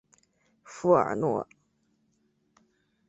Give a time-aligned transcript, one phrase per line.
[0.63, 1.47] 富尔诺。